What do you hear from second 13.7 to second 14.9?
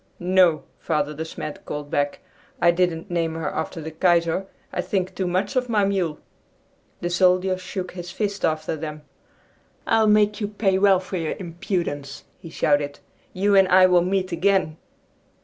will meet again!"